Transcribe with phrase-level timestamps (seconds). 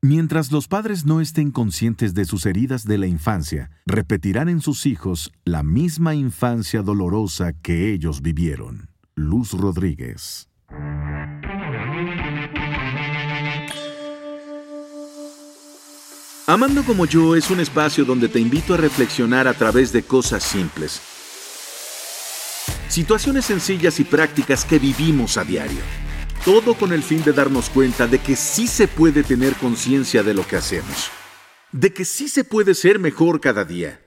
[0.00, 4.86] Mientras los padres no estén conscientes de sus heridas de la infancia, repetirán en sus
[4.86, 8.90] hijos la misma infancia dolorosa que ellos vivieron.
[9.16, 10.48] Luz Rodríguez.
[16.46, 20.44] Amando como yo es un espacio donde te invito a reflexionar a través de cosas
[20.44, 21.00] simples.
[22.88, 25.82] Situaciones sencillas y prácticas que vivimos a diario.
[26.44, 30.34] Todo con el fin de darnos cuenta de que sí se puede tener conciencia de
[30.34, 31.10] lo que hacemos.
[31.72, 34.00] De que sí se puede ser mejor cada día.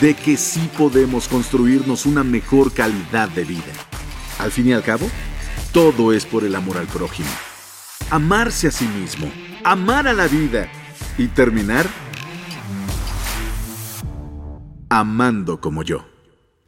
[0.00, 3.72] De que sí podemos construirnos una mejor calidad de vida.
[4.38, 5.08] Al fin y al cabo,
[5.72, 7.30] todo es por el amor al prójimo.
[8.10, 9.30] Amarse a sí mismo,
[9.62, 10.68] amar a la vida
[11.16, 11.86] y terminar
[14.90, 16.11] amando como yo.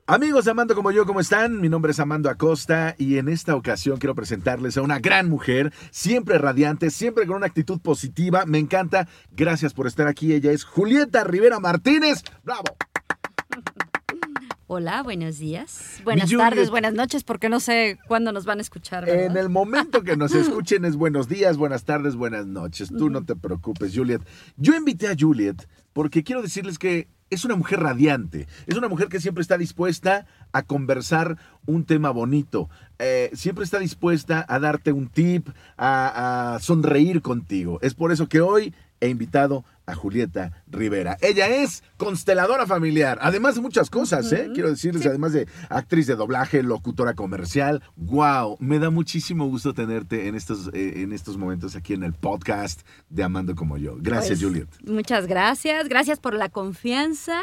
[0.07, 1.63] Amigos de Amando como yo, ¿cómo están?
[1.63, 5.73] Mi nombre es Amando Acosta y en esta ocasión quiero presentarles a una gran mujer,
[5.91, 8.45] siempre radiante, siempre con una actitud positiva.
[8.45, 9.09] Me encanta.
[9.33, 10.35] Gracias por estar aquí.
[10.35, 12.23] Ella es Julieta Rivera Martínez.
[12.43, 12.65] ¡Bravo!
[14.67, 16.03] Hola, buenos días.
[16.05, 19.09] Buenas tardes, buenas noches, porque no sé cuándo nos van a escuchar.
[19.09, 22.91] En el momento que nos escuchen es buenos días, buenas tardes, buenas noches.
[22.91, 24.21] Tú no te preocupes, Juliet.
[24.59, 29.09] Yo invité a Juliet porque quiero decirles que es una mujer radiante, es una mujer
[29.09, 34.93] que siempre está dispuesta a conversar un tema bonito, eh, siempre está dispuesta a darte
[34.93, 37.79] un tip, a, a sonreír contigo.
[37.83, 41.19] Es por eso que hoy he invitado a Julieta Rivera.
[41.21, 44.51] Ella es consteladora familiar, además de muchas cosas, ¿eh?
[44.55, 47.83] Quiero decirles, además de actriz de doblaje, locutora comercial.
[47.97, 48.57] ¡Wow!
[48.61, 52.81] Me da muchísimo gusto tenerte en estos, eh, en estos momentos aquí en el podcast
[53.11, 53.97] de Amando como yo.
[53.99, 54.69] Gracias, Pues, Juliet.
[54.87, 57.41] Muchas gracias, gracias por la confianza.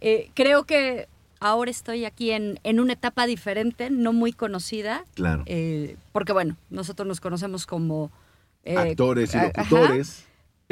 [0.00, 1.08] Eh, creo que
[1.40, 5.04] ahora estoy aquí en, en una etapa diferente, no muy conocida.
[5.14, 5.42] Claro.
[5.46, 8.12] eh, porque bueno, nosotros nos conocemos como...
[8.64, 9.50] Actores y ajá.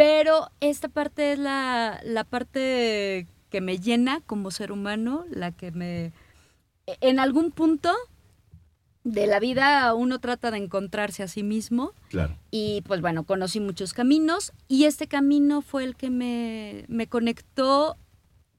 [0.01, 5.73] Pero esta parte es la, la parte que me llena como ser humano, la que
[5.73, 6.15] me...
[7.03, 7.93] En algún punto
[9.05, 12.34] de la vida uno trata de encontrarse a sí mismo Claro.
[12.50, 17.99] y pues bueno, conocí muchos caminos y este camino fue el que me, me conectó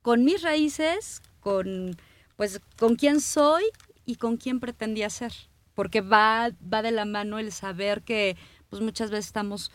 [0.03, 1.97] con mis raíces, con
[2.35, 3.63] pues con quién soy
[4.05, 5.33] y con quién pretendía ser.
[5.73, 8.37] Porque va, va de la mano el saber que
[8.69, 9.71] pues muchas veces estamos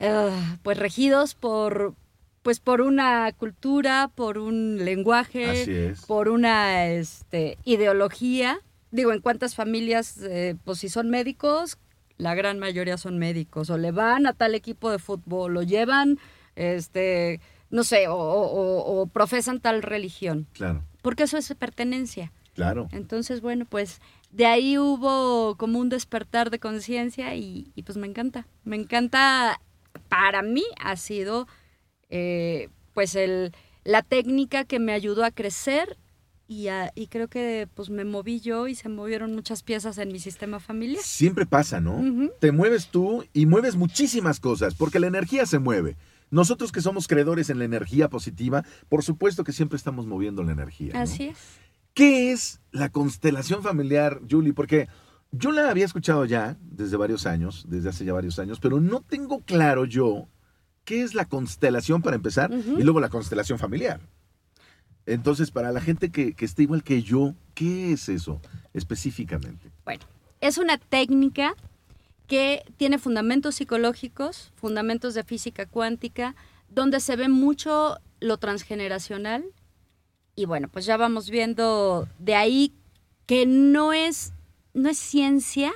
[0.00, 0.30] eh,
[0.62, 1.94] pues regidos por
[2.42, 8.60] pues por una cultura, por un lenguaje, por una este, ideología.
[8.92, 11.76] Digo, en cuántas familias, eh, pues si son médicos,
[12.16, 16.18] la gran mayoría son médicos, o le van a tal equipo de fútbol, o llevan,
[16.56, 17.40] este,
[17.70, 20.82] no sé, o, o- o- o profesan tal religión, Claro.
[21.02, 22.32] porque eso es pertenencia.
[22.54, 22.88] Claro.
[22.92, 24.00] Entonces, bueno, pues
[24.32, 28.46] de ahí hubo como un despertar de conciencia y, y, pues me encanta.
[28.64, 29.60] Me encanta,
[30.08, 31.46] para mí ha sido
[32.08, 33.52] eh, pues el,
[33.84, 35.96] la técnica que me ayudó a crecer
[36.48, 40.10] y, a- y creo que pues me moví yo y se movieron muchas piezas en
[40.12, 41.02] mi sistema familiar.
[41.02, 42.02] Siempre pasa, ¿no?
[42.40, 45.96] Te mueves tú y mueves muchísimas cosas, porque la energía se mueve.
[46.32, 50.52] Nosotros que somos creedores en la energía positiva, por supuesto que siempre estamos moviendo la
[50.52, 50.92] energía.
[50.94, 51.00] ¿no?
[51.00, 51.38] Así es.
[51.94, 54.52] ¿Qué es la constelación familiar, Julie?
[54.52, 54.88] Porque
[55.32, 59.00] yo la había escuchado ya desde varios años, desde hace ya varios años, pero no
[59.00, 60.28] tengo claro yo
[60.84, 64.00] qué es la constelación para empezar y luego la constelación familiar.
[65.06, 68.40] Entonces, para la gente que, que esté igual que yo, ¿qué es eso
[68.74, 69.70] específicamente?
[69.84, 70.04] Bueno,
[70.40, 71.54] es una técnica
[72.26, 76.36] que tiene fundamentos psicológicos, fundamentos de física cuántica,
[76.68, 79.44] donde se ve mucho lo transgeneracional.
[80.36, 82.72] Y bueno, pues ya vamos viendo de ahí
[83.26, 84.32] que no es,
[84.74, 85.72] no es ciencia,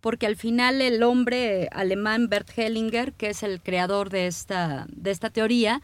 [0.00, 5.10] porque al final el hombre alemán Bert Hellinger, que es el creador de esta, de
[5.10, 5.82] esta teoría,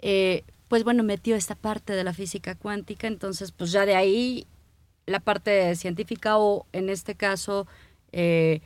[0.00, 4.46] eh, pues bueno, metió esta parte de la física cuántica, entonces pues ya de ahí
[5.06, 7.66] la parte científica o en este caso
[8.12, 8.60] eh,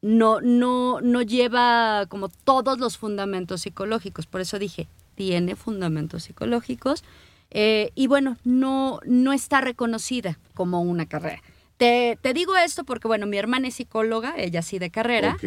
[0.00, 7.02] no, no, no lleva como todos los fundamentos psicológicos, por eso dije, tiene fundamentos psicológicos
[7.50, 11.42] eh, y bueno, no, no está reconocida como una carrera.
[11.78, 15.44] Te, te digo esto porque bueno, mi hermana es psicóloga, ella sí de carrera, Ok.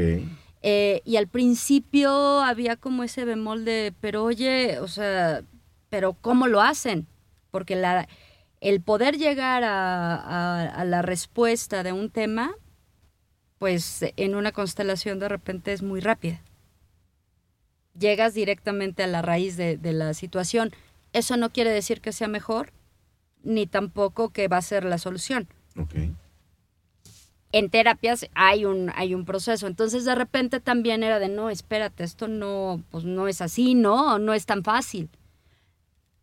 [0.63, 5.44] eh, y al principio había como ese bemol de, pero oye, o sea,
[5.89, 7.06] pero ¿cómo lo hacen?
[7.51, 8.07] Porque la,
[8.62, 12.54] el poder llegar a, a- a la respuesta de un tema,
[13.60, 16.42] pues en una constelación de repente es muy rápida.
[18.00, 20.72] Llegas directamente a la raíz de, de la situación.
[21.12, 22.72] Eso no quiere decir que sea mejor,
[23.44, 25.48] ni tampoco que va a ser la solución.
[25.78, 25.94] Ok.
[27.51, 29.68] En terapias hay un, hay un proceso.
[29.68, 34.19] Entonces de repente también era de, no, espérate, esto no, pues no es así, ¿no?
[34.19, 35.09] No es tan fácil.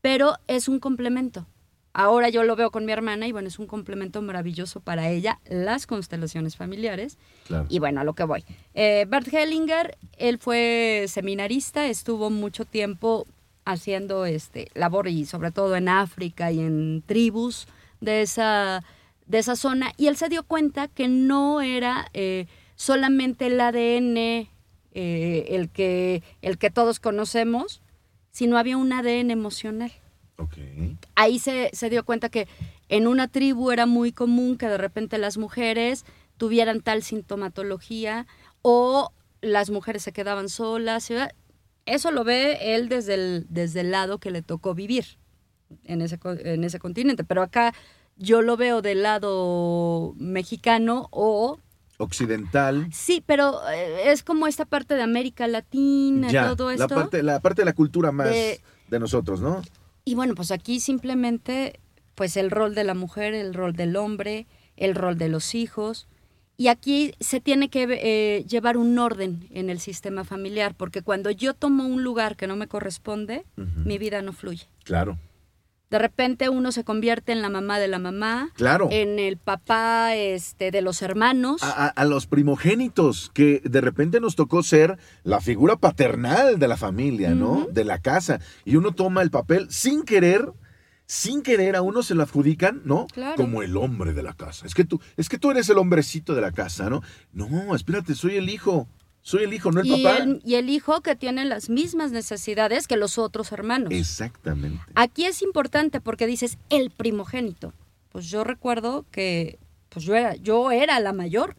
[0.01, 1.47] Pero es un complemento.
[1.93, 5.41] Ahora yo lo veo con mi hermana y bueno, es un complemento maravilloso para ella,
[5.49, 7.19] las constelaciones familiares.
[7.47, 7.67] Claro.
[7.69, 8.45] Y bueno, a lo que voy.
[8.75, 13.27] Eh, Bert Hellinger, él fue seminarista, estuvo mucho tiempo
[13.65, 17.67] haciendo este labor y sobre todo en África y en tribus
[18.01, 18.85] de esa,
[19.29, 24.49] de esa zona y él se dio cuenta que no era eh, solamente el ADN
[24.93, 27.83] eh, el, que, el que todos conocemos,
[28.31, 29.93] sino había un ADN emocional.
[31.15, 32.49] Ahí se, se dio cuenta que
[32.89, 36.05] en una tribu era muy común que de repente las mujeres
[36.37, 38.27] tuvieran tal sintomatología
[38.63, 41.13] o las mujeres se quedaban solas.
[41.87, 45.19] Eso lo ve él desde el, desde el lado que le tocó vivir
[45.85, 47.25] en ese, en ese continente.
[47.25, 47.75] Pero acá
[48.19, 51.59] yo lo veo del lado mexicano o...
[51.99, 52.89] Occidental.
[52.93, 56.95] Sí, pero eh, es como esta parte de América Latina, Ya, todo la esto.
[56.95, 59.63] parte, la parte de la cultura más De- de, nosotros, ¿no?
[60.05, 61.81] Y bueno, pues aquí simplemente,
[62.15, 66.07] pues el rol de la mujer, el rol del hombre, el rol de los hijos.
[66.57, 71.31] Y aquí se tiene que eh, llevar un orden en el sistema familiar, porque cuando
[71.31, 74.67] yo tomo un lugar que no me corresponde, mi vida no fluye.
[74.85, 75.19] Claro,
[75.91, 78.89] De repente uno se convierte en la mamá de la mamá, claro.
[78.93, 81.63] en el papá este, de los hermanos.
[81.63, 86.69] A, a- a los primogénitos, que de repente nos tocó ser la figura paternal de
[86.69, 87.67] la familia, ¿no?
[87.73, 88.41] De la casa.
[88.67, 90.53] Y uno toma el papel sin querer,
[91.07, 93.07] sin querer, a uno se lo adjudican, ¿no?
[93.07, 93.37] Claro.
[93.37, 94.67] Como el hombre de la casa.
[94.67, 97.01] Es que tú, es que tú eres el hombrecito de la casa, ¿no?
[97.33, 98.87] No, espérate, soy el hijo.
[99.29, 100.17] Soy el hijo, no el y, papá.
[100.23, 103.93] el, y el hijo que tiene las mismas necesidades que los otros hermanos.
[103.93, 104.81] Exactamente.
[104.95, 107.75] Aquí es importante porque dices el primogénito.
[108.09, 109.59] Pues yo recuerdo que
[109.91, 111.57] pues yo era, yo era la mayor,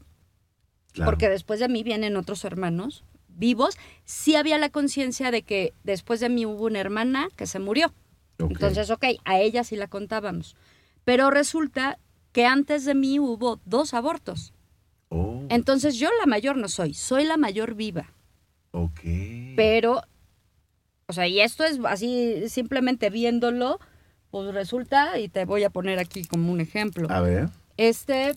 [0.93, 1.11] Claro.
[1.11, 3.77] porque después de mí vienen otros hermanos vivos.
[4.03, 7.93] Sí había la conciencia de que después de mí hubo una hermana que se murió.
[8.39, 10.55] Entonces, ok, a ella sí la contábamos.
[11.05, 11.99] Pero resulta
[12.31, 14.53] que antes de mí hubo dos abortos.
[15.09, 18.11] Oh, Entonces yo la mayor no soy, soy la mayor viva.
[18.71, 18.99] ok.
[19.55, 20.01] Pero,
[21.07, 23.79] o sea, y esto es así, simplemente viéndolo,
[24.29, 27.07] pues resulta, y te voy a poner aquí como un ejemplo.
[27.09, 27.49] A ver.
[27.77, 28.35] Este,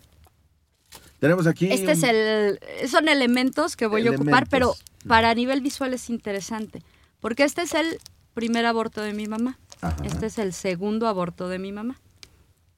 [1.21, 1.71] Tenemos aquí.
[1.71, 2.59] este es el,
[2.89, 4.75] son elementos que voy a ocupar, pero
[5.07, 6.83] para a nivel visual es interesante,
[7.21, 7.99] porque este es el
[8.35, 9.97] primer aborto de mi mamá, Ajá.
[10.05, 12.01] este es el segundo aborto de mi mamá,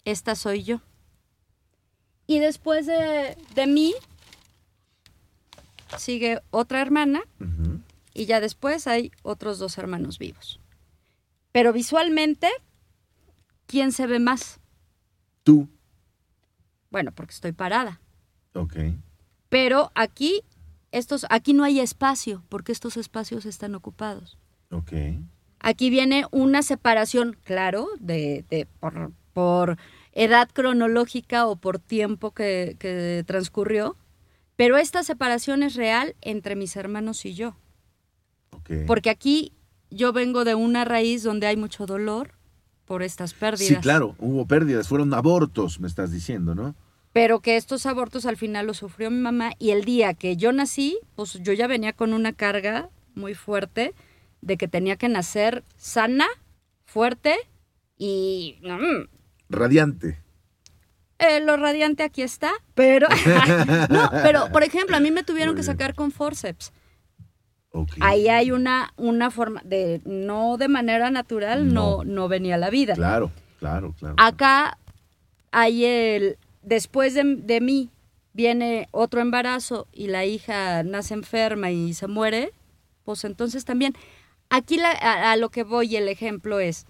[0.05, 0.81] esta soy yo.
[2.27, 3.95] Y después de, de mí
[5.99, 7.23] sigue otra hermana
[8.15, 10.61] y ya después hay otros dos hermanos vivos.
[11.53, 12.49] Pero visualmente,
[13.67, 14.59] ¿quién se ve más?
[15.43, 15.69] Tú.
[16.91, 18.01] Bueno, porque estoy parada.
[18.55, 18.77] Ok.
[19.49, 20.43] Pero aquí,
[20.93, 24.37] estos, aquí no hay espacio, porque estos espacios están ocupados.
[24.71, 24.93] Ok.
[25.61, 29.79] Aquí viene una separación, claro, de, de- por, por
[30.15, 33.97] edad cronológica o por tiempo que, que transcurrió,
[34.57, 37.57] pero esta separación es real entre mis hermanos y yo.
[38.87, 39.53] Porque aquí
[39.91, 42.33] yo vengo de una raíz donde hay mucho dolor
[42.85, 43.69] por estas pérdidas.
[43.69, 46.75] Sí, claro, hubo pérdidas, fueron abortos, me estás diciendo, ¿no?
[47.13, 50.53] Pero que estos abortos al final los sufrió mi mamá y el día que yo
[50.53, 53.95] nací, pues yo ya venía con una carga muy fuerte
[54.41, 56.27] de que tenía que nacer sana,
[56.85, 57.37] fuerte
[57.97, 59.14] y mm,
[59.55, 60.19] Radiante.
[61.19, 63.09] eh, lo radiante aquí está, pero
[63.89, 66.73] no, pero por ejemplo a mí me tuvieron que sacar con forceps.
[68.01, 72.05] Ahí hay una una forma de no de manera natural no No.
[72.05, 72.95] no, venía la vida.
[72.95, 74.15] Claro, claro, claro.
[74.19, 74.79] Acá
[75.51, 77.91] hay el, después de, de mí
[78.33, 82.53] viene otro embarazo y la hija nace enferma y se muere,
[83.05, 83.95] pues entonces también,
[84.51, 86.87] aquí la- a, a lo que voy el ejemplo es,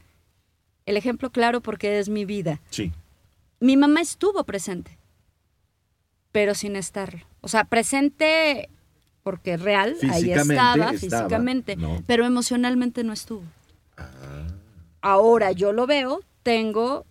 [0.87, 2.61] el ejemplo claro porque es mi vida.
[2.71, 2.93] Sí.
[3.61, 4.99] Mi mamá estuvo presente,
[6.33, 7.27] pero sin estarlo.
[7.41, 8.69] O sea, presente
[9.23, 12.03] porque real, ahí estaba, estaba, físicamente, ¿no?
[12.07, 13.43] pero emocionalmente no estuvo
[13.97, 14.47] Ah,
[15.01, 17.07] ahora yo lo veo, tengo,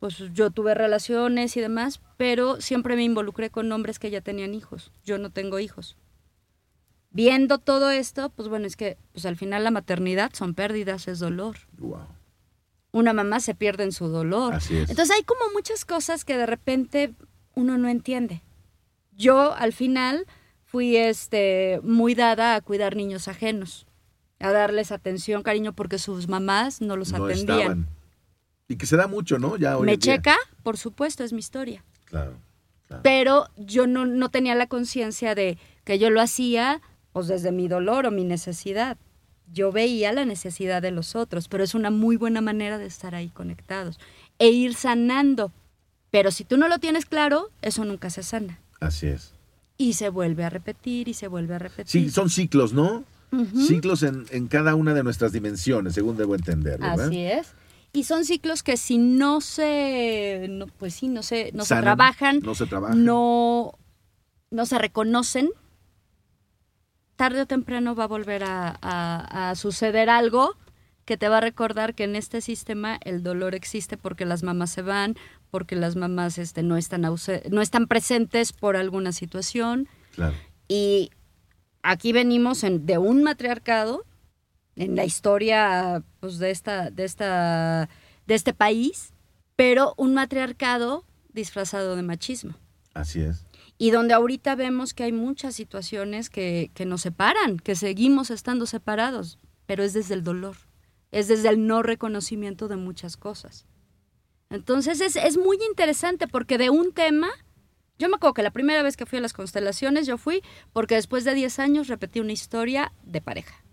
[0.00, 4.54] pues yo tuve relaciones y demás, pero siempre me involucré con hombres que ya tenían
[4.54, 4.90] hijos.
[5.04, 5.96] Yo no tengo hijos.
[7.10, 11.18] Viendo todo esto, pues bueno, es que pues al final la maternidad son pérdidas, es
[11.18, 11.56] dolor.
[11.78, 12.15] wow.
[12.96, 14.54] Una mamá se pierde en su dolor.
[14.54, 14.88] Así es.
[14.88, 17.12] Entonces hay como muchas cosas que de repente
[17.54, 18.42] uno no entiende.
[19.12, 20.24] Yo al final
[20.64, 23.86] fui este muy dada a cuidar niños ajenos,
[24.40, 27.58] a darles atención, cariño, porque sus mamás no los no atendían.
[27.60, 27.88] estaban.
[28.68, 29.58] Y que se da mucho, ¿no?
[29.58, 30.16] Ya hoy ¿Me en día.
[30.16, 30.36] checa?
[30.62, 31.84] Por supuesto, es mi historia.
[32.06, 32.32] Claro.
[33.02, 36.80] Pero yo no, no tenía la conciencia de que yo lo hacía
[37.12, 38.96] pues desde mi dolor o mi necesidad.
[39.52, 43.14] Yo veía la necesidad de los otros, pero es una muy buena manera de estar
[43.14, 43.98] ahí conectados
[44.38, 45.52] e ir sanando.
[46.10, 48.58] Pero si tú no lo tienes claro, eso nunca se sana.
[48.80, 49.32] Así es.
[49.78, 51.86] Y se vuelve a repetir y se vuelve a repetir.
[51.86, 53.04] Sí, son ciclos, ¿no?
[53.66, 56.78] Ciclos en, en, cada una de nuestras dimensiones, según debo entender.
[56.78, 57.08] ¿verdad?
[57.08, 57.48] Así es.
[57.92, 62.40] Y son ciclos que si no se, no, pues sí, no se, no se trabajan,
[62.40, 63.72] no se trabajan, no,
[64.50, 65.50] no se reconocen,
[67.16, 70.56] tarde o temprano va a volver a, a, a, suceder algo
[71.04, 74.70] que te va a recordar que en este sistema el dolor existe porque las mamás
[74.70, 75.16] se van,
[75.50, 79.88] porque las mamás este, no, están no están presentes por alguna situación.
[80.14, 80.34] Claro.
[80.68, 81.10] Y
[81.82, 84.04] aquí venimos en, de un matriarcado
[84.74, 87.88] en la historia pues, de, esta, de, esta,
[88.26, 89.14] de este país,
[89.54, 92.54] pero un matriarcado disfrazado de machismo.
[92.92, 93.45] Así es.
[93.78, 98.66] Y donde ahorita vemos que hay muchas situaciones que, que nos separan, que seguimos estando
[98.66, 100.56] separados, pero es desde el dolor,
[101.12, 103.66] es desde el no reconocimiento de muchas cosas.
[104.48, 107.28] Entonces es, es muy interesante porque de un tema
[107.98, 110.42] yo me acuerdo que la primera vez que fui a las constelaciones, yo fui
[110.72, 113.64] porque después de 10 años repetí una historia de pareja.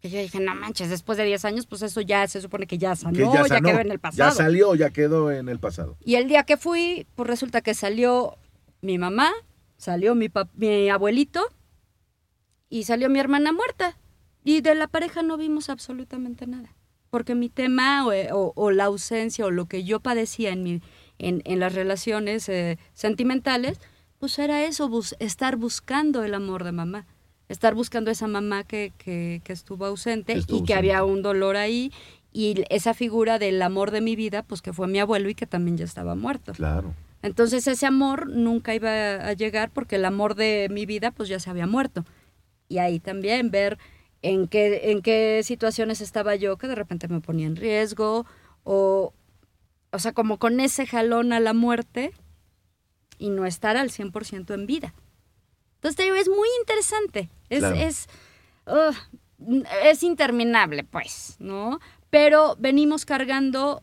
[0.00, 2.78] Que yo dije, no manches, después de 10 años, pues eso ya se supone que
[2.78, 4.30] ya sanó, ya, ya, quedó en el pasado.
[4.30, 5.96] Ya salió, ya quedó en el pasado.
[6.04, 8.38] Y el día que fui, pues resulta que salió
[8.86, 9.32] mi mamá,
[9.76, 11.46] salió mi, mi abuelito
[12.70, 13.98] y salió mi hermana muerta.
[14.44, 16.72] Y de la pareja no vimos absolutamente nada.
[17.10, 20.80] Porque mi tema o, o, o la ausencia o lo que yo padecía en mi
[21.18, 23.80] en, en las relaciones eh, sentimentales,
[24.18, 27.06] pues era eso, bus estar buscando el amor de mamá,
[27.48, 31.56] estar buscando esa mamá que, que, que estuvo ausente Estuvo y que había un dolor
[31.56, 31.92] ahí
[32.32, 35.46] y esa figura del amor de mi vida, pues que fue mi abuelo y que
[35.46, 36.52] también ya estaba muerto.
[36.52, 36.94] Claro.
[37.22, 41.40] Entonces ese amor nunca iba a llegar porque el amor de mi vida pues ya
[41.40, 42.04] se había muerto.
[42.68, 43.78] Y ahí también ver
[44.22, 48.26] en qué, en qué situaciones estaba yo que de repente me ponía en riesgo
[48.64, 49.12] o,
[49.92, 52.12] o sea, como con ese jalón a la muerte
[53.18, 54.94] y no estar al 100% en vida.
[55.76, 57.28] Entonces te digo, es muy interesante.
[57.48, 57.76] Es, Claro.
[57.76, 58.08] es,
[58.66, 58.94] ugh,
[59.84, 61.78] es interminable, pues, ¿no?
[62.10, 63.82] Pero venimos cargando,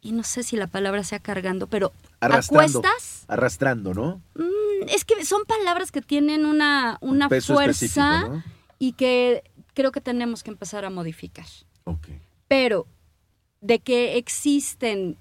[0.00, 2.82] y no sé si la palabra sea cargando, pero Arrastrando.
[3.28, 4.22] Arrastrando, ¿no?
[4.34, 8.42] Mm, Es que son palabras que tienen una, una fuerza
[8.78, 9.42] y que
[9.74, 11.46] creo que tenemos que empezar a modificar
[11.84, 12.08] Ok.
[12.48, 12.86] pero
[13.60, 15.16] de que existen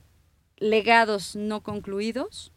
[0.57, 2.51] legados no concluidos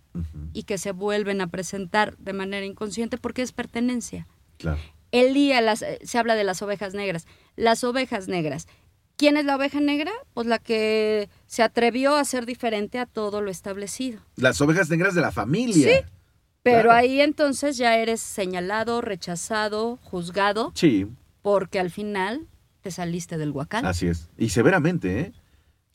[0.53, 4.27] y que se vuelven a presentar de manera inconsciente porque es pertenencia.
[4.59, 4.81] Claro.
[5.13, 7.27] El día las- eh, se habla de las ovejas negras.
[7.55, 8.67] Las ovejas negras.
[9.19, 10.13] ¿Quién es la oveja negra?
[10.33, 14.21] Pues la que se atrevió a ser diferente a todo lo establecido.
[14.37, 15.99] Las ovejas negras de la familia.
[15.99, 16.07] Sí.
[16.63, 16.93] Pero Claro.
[16.93, 21.07] ahí entonces ya eres señalado, rechazado, juzgado, Sí,
[21.43, 22.47] porque al final
[22.81, 23.85] te saliste del huacal.
[23.87, 24.29] así es.
[24.39, 25.33] Y severamente, ¿eh?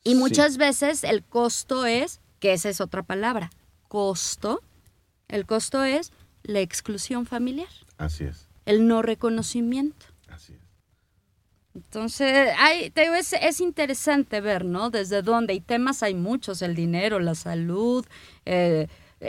[0.04, 0.16] Y Sí.
[0.16, 3.52] muchas veces el costo es, que esa es otra palabra,
[3.88, 4.62] costo.
[5.30, 6.12] El costo es
[6.44, 8.50] la exclusión familiar, Así es.
[8.66, 10.08] el no reconocimiento.
[11.76, 14.90] Entonces, hay, te digo, es, es interesante ver, ¿no?
[14.92, 15.54] Desde dónde.
[15.54, 18.06] Y temas hay muchos, el dinero, la salud,
[18.46, 18.88] eh,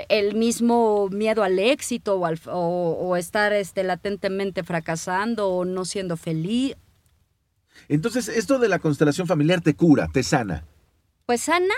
[0.08, 5.84] el mismo miedo al éxito o, al- o- o estar este, latentemente fracasando o no
[5.84, 6.76] siendo feliz.
[7.88, 10.64] Entonces, esto de la constelación familiar te cura, te sana.
[11.26, 11.74] Pues sana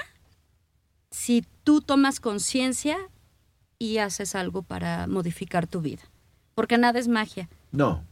[1.11, 2.97] si tú tomas conciencia
[3.79, 6.03] y haces algo para modificar tu vida.
[6.55, 7.49] Porque nada es magia.
[7.71, 8.05] No.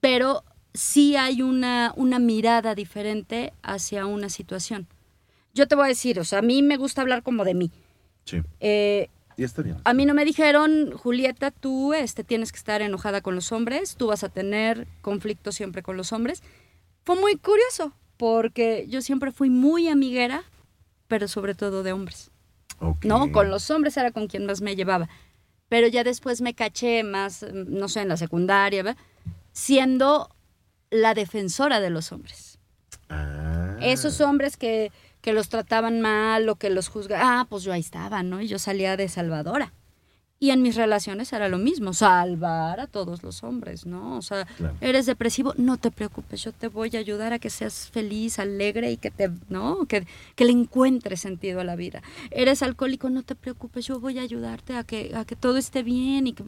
[0.00, 0.44] Pero
[0.76, 4.86] sí hay una, una mirada diferente hacia una situación.
[5.54, 7.70] Yo te voy a decir, o sea, a mí me gusta hablar como de mí.
[8.24, 8.42] Sí.
[8.60, 9.78] Eh, Y está bien.
[9.84, 13.96] a mí no me dijeron, Julieta, tú este, tienes que estar enojada con los hombres,
[13.96, 16.42] tú vas a tener conflicto siempre con los hombres.
[17.04, 20.44] Fue muy curioso, porque yo siempre fui muy amiguera,
[21.08, 22.30] pero sobre todo de hombres.
[22.80, 23.04] Ok.
[23.06, 23.32] ¿no?
[23.32, 25.08] Con los hombres era con quien más me llevaba.
[25.68, 29.00] Pero ya después me caché más, mm, no sé, en la secundaria, ¿verdad?
[29.52, 30.28] siendo
[30.90, 32.58] la defensora de los hombres.
[33.08, 33.76] Ah.
[33.80, 34.90] Esos hombres que,
[35.20, 38.40] que los trataban mal o que los juzgaban, ah, pues yo ahí estaba, ¿no?
[38.40, 39.72] Y yo salía de salvadora.
[40.38, 44.18] Y en mis relaciones era lo mismo, salvar a todos los hombres, ¿no?
[44.18, 44.76] O sea, Claro.
[44.82, 48.92] eres depresivo, no te preocupes, yo te voy a ayudar a que seas feliz, alegre
[48.92, 49.86] y que te, ¿no?
[49.86, 52.02] Que, que le encuentres sentido a la vida.
[52.30, 55.82] Eres alcohólico, no te preocupes, yo voy a ayudarte a que, a que todo esté
[55.82, 56.44] bien y que...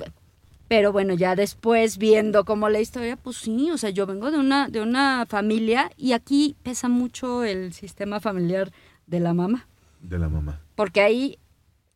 [0.69, 4.39] Pero bueno, ya después viendo como la historia, pues sí, o sea, yo vengo de
[4.39, 8.71] una, de una familia y aquí pesa mucho el sistema familiar
[9.07, 9.67] de la mamá
[10.03, 10.61] De la mamá.
[10.75, 11.39] porque ahí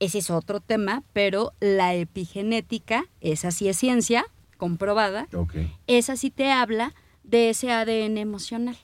[0.01, 4.25] ese es otro tema, pero la epigenética, esa sí es ciencia
[4.57, 5.55] comprobada, Ok.
[5.87, 8.77] esa sí te habla de ese ADN emocional,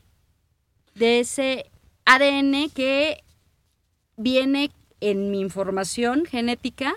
[0.95, 1.71] de ese
[2.04, 3.25] ADN que
[4.16, 6.95] viene en mi información genética,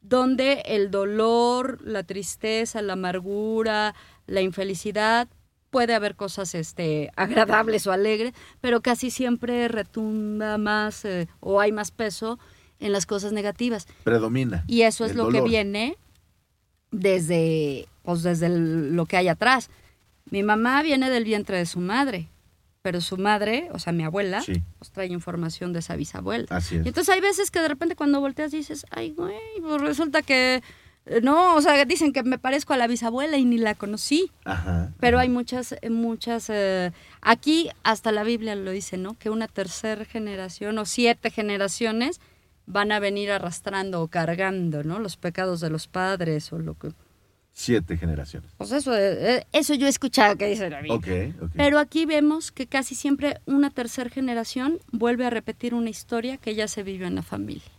[0.00, 3.94] donde el dolor, la tristeza, la amargura,
[4.26, 5.28] la infelicidad,
[5.70, 11.72] puede haber cosas este, agradables o alegres, pero casi siempre retumba más eh, o hay
[11.72, 12.38] más peso
[12.80, 13.86] en las cosas negativas.
[14.04, 14.64] Predomina.
[14.66, 15.96] Y eso es lo que viene
[16.90, 19.70] desde, pues desde el- lo que hay atrás.
[20.30, 22.28] Mi mamá viene del vientre de su madre,
[22.88, 24.62] pero su madre, o sea, mi abuela, Sí.
[24.78, 26.46] pues trae información de esa bisabuela.
[26.48, 26.86] Así Y es.
[26.86, 30.62] entonces hay veces que de repente cuando volteas dices, ay, güey, pues resulta que
[31.04, 34.32] eh, no, o sea, dicen que me parezco a la bisabuela y ni la conocí.
[34.46, 34.90] Ajá.
[35.00, 35.24] Pero ajá.
[35.24, 39.12] hay muchas, eh, muchas, eh, aquí hasta la Biblia lo dice, ¿no?
[39.18, 42.22] Que una tercera generación o siete generaciones
[42.64, 44.98] van a venir arrastrando o cargando, ¿no?
[44.98, 46.92] Los pecados de los padres o lo que...
[47.58, 48.52] Siete generaciones.
[48.56, 51.34] Pues eso, eh, eh, eso yo he escuchado que dice la Biblia.
[51.34, 51.50] Ok, ok.
[51.56, 56.54] Pero aquí vemos que casi siempre una tercera generación vuelve a repetir una historia que
[56.54, 57.72] ya se vivió en la familia.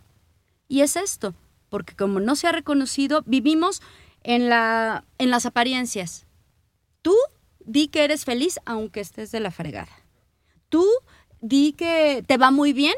[0.68, 1.32] Y es esto,
[1.70, 3.80] porque como no se ha reconocido, vivimos
[4.22, 6.26] en, la, en las apariencias.
[7.00, 7.16] Tú
[7.64, 10.04] di que eres feliz aunque estés de la fregada.
[10.68, 10.86] Tú
[11.40, 12.96] di que te va muy bien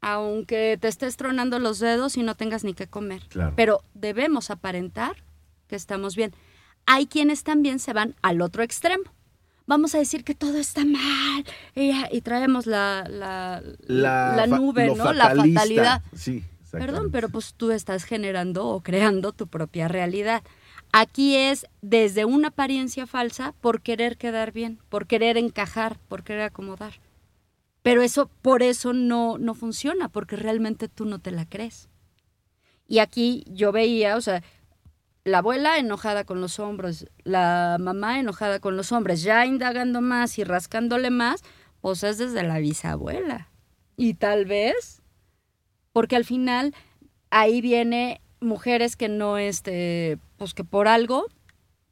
[0.00, 3.24] aunque te estés tronando los dedos y no tengas ni qué comer.
[3.28, 3.52] Claro.
[3.56, 5.27] Pero debemos aparentar
[5.68, 6.32] que estamos bien.
[6.86, 9.04] Hay quienes también se van al otro extremo.
[9.66, 11.44] Vamos a decir que todo está mal
[11.74, 15.12] y, y traemos la, la, la fa- nube, ¿no?
[15.12, 16.02] La fatalidad.
[16.14, 20.42] Sí, Perdón, pero pues tú estás generando o creando tu propia realidad.
[20.92, 26.42] Aquí es desde una apariencia falsa por querer quedar bien, por querer encajar, por querer
[26.42, 26.94] acomodar.
[27.82, 31.88] Pero eso, por eso no, no funciona, porque realmente tú no te la crees.
[32.86, 34.42] Y aquí yo veía, o sea,
[35.28, 40.38] la abuela enojada con los hombres, la mamá enojada con los hombres, ya indagando más
[40.38, 41.42] y rascándole más,
[41.80, 43.48] pues es desde la bisabuela.
[43.96, 45.02] Y tal vez,
[45.92, 46.74] porque al final
[47.30, 51.26] ahí viene mujeres que no, este, pues que por algo,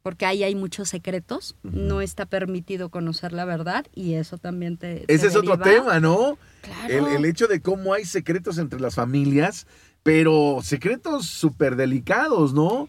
[0.01, 5.01] porque ahí hay muchos secretos, no está permitido conocer la verdad y eso también te...
[5.01, 6.37] te Ese es otro tema, ¿no?
[6.61, 7.07] Claro.
[7.07, 9.67] El, el hecho de cómo hay secretos entre las familias,
[10.03, 12.87] pero secretos súper delicados, ¿no?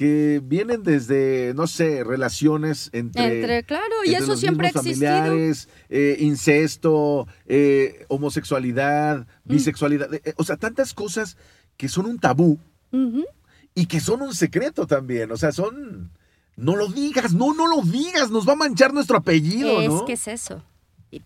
[0.00, 3.40] Que vienen desde, no sé, relaciones entre...
[3.40, 5.10] Entre, claro, y entre eso los siempre ha existido.
[5.10, 9.52] familiares, eh, incesto, eh, homosexualidad, Mm.
[9.52, 11.36] bisexualidad, eh, o sea, tantas cosas
[11.76, 12.58] que son un tabú
[13.74, 16.10] y que son un secreto también, o sea, son...
[16.56, 20.06] No lo digas, no, no lo digas, nos va a manchar nuestro apellido, Es ¿no?
[20.06, 20.62] que es eso.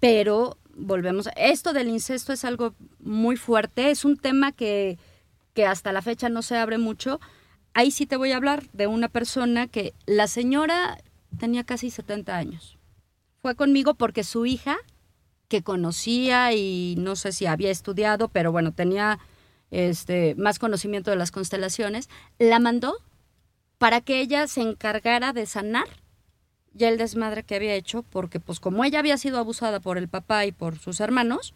[0.00, 4.98] Pero volvemos, esto del incesto es algo muy fuerte, es un tema que,
[5.52, 7.20] que hasta la fecha no se abre mucho.
[7.74, 10.98] Ahí sí te voy a hablar de una persona que la señora
[11.38, 12.78] tenía casi 70 años.
[13.42, 14.76] Fue conmigo porque su hija,
[15.48, 19.18] que conocía y no sé si había estudiado, pero bueno, tenía
[19.72, 22.08] este, más conocimiento de las constelaciones,
[22.38, 22.94] la mandó
[23.78, 25.88] para que ella se encargara de sanar
[26.74, 30.08] ya el desmadre que había hecho, porque pues como ella había sido abusada por el
[30.08, 31.54] papá y por sus hermanos,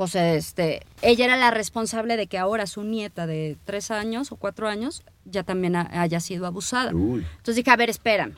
[0.00, 4.36] pues este, ella era la responsable de que ahora su nieta de tres años o
[4.36, 6.94] cuatro años ya también ha- haya sido abusada.
[6.94, 8.34] Uy, Entonces dije, a ver, espérame.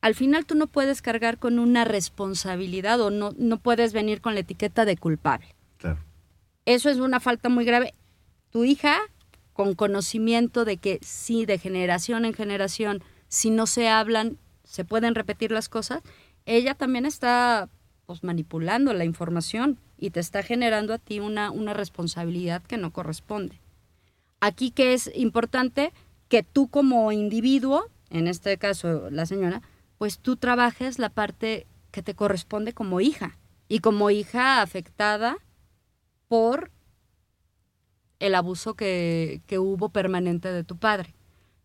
[0.00, 4.34] Al final tú no puedes cargar con una responsabilidad o no, no puedes venir con
[4.34, 5.46] la etiqueta de culpable.
[5.78, 6.00] claro.
[6.64, 7.94] Eso es una falta muy grave.
[8.50, 8.96] Tu hija,
[9.52, 15.14] con conocimiento de que sí, de generación en generación, si no se hablan, se pueden
[15.14, 16.02] repetir las cosas,
[16.44, 17.68] ella también está
[18.06, 22.92] pues, manipulando la información y te está generando a ti una, una responsabilidad que no
[22.92, 23.60] corresponde.
[24.40, 25.92] Aquí que es importante
[26.28, 29.62] que tú como individuo, en este caso la señora,
[29.98, 35.38] pues tú trabajes la parte que te corresponde como hija y como hija afectada
[36.28, 36.70] por
[38.18, 41.14] el abuso que, que hubo permanente de tu padre.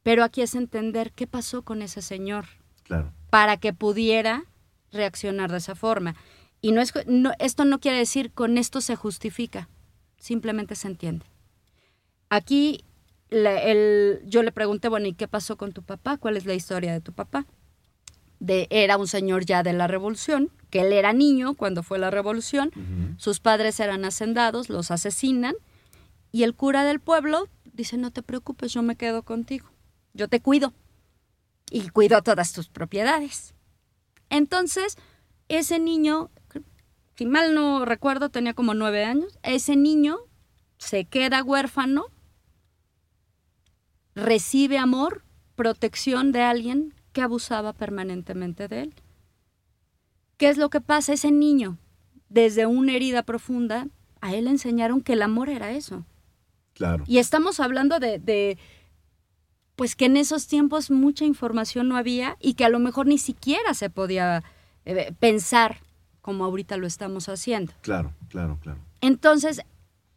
[0.04, 2.46] Pero aquí es entender qué pasó con ese señor
[2.84, 3.14] Claro.
[3.30, 4.44] para que pudiera
[4.92, 6.16] reaccionar de esa forma.
[6.62, 9.68] Y no es, no, esto no quiere decir con esto se justifica,
[10.18, 11.26] simplemente se entiende.
[12.30, 12.84] Aquí
[13.30, 16.18] el- yo le pregunté, bueno, ¿y qué pasó con tu papá?
[16.18, 17.46] ¿Cuál es la historia de tu papá?
[18.40, 22.10] De, era un señor ya de la revolución, que él era niño cuando fue la
[22.10, 22.72] revolución,
[23.18, 25.56] sus padres eran hacendados, los asesinan,
[26.32, 29.70] y el cura del pueblo dice, no te preocupes, yo me quedo contigo,
[30.14, 30.74] yo te cuido,
[31.70, 33.54] y cuido todas tus propiedades.
[34.30, 34.98] Entonces,
[35.48, 36.32] ese niño,
[37.16, 40.18] si mal no recuerdo, tenía como nueve años, ese niño
[40.78, 42.06] se queda huérfano,
[44.16, 45.24] recibe amor,
[45.56, 48.96] protección de alguien que abusaba permanentemente de él.
[50.38, 51.14] ¿Qué es lo que pasa?
[51.14, 51.78] Ese niño,
[52.30, 53.88] desde una herida profunda,
[54.22, 56.06] a él le enseñaron que el amor era eso.
[56.74, 57.04] Claro.
[57.06, 58.58] Y estamos hablando de, de,
[59.76, 63.18] pues que en esos tiempos mucha información no había y que a lo mejor ni
[63.18, 64.44] siquiera se podía
[64.86, 65.82] eh, pensar
[66.22, 67.74] como ahorita lo estamos haciendo.
[67.82, 68.80] Claro, claro, claro.
[69.02, 69.62] Entonces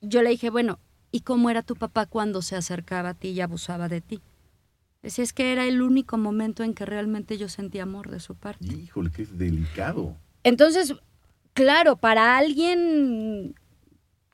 [0.01, 0.79] yo le dije, bueno,
[1.11, 4.21] ¿y cómo era tu papá cuando se acercaba a ti y abusaba de ti?
[5.03, 8.35] Decía, es que era el único momento en que realmente yo sentía amor de su
[8.35, 8.65] parte.
[8.65, 10.17] Híjole, qué delicado.
[10.45, 10.95] Entonces,
[11.53, 13.55] claro, para alguien